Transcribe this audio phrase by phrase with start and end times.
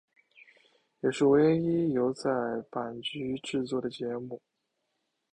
[1.01, 2.31] 也是唯一由在
[2.71, 4.41] 阪局制作的节目。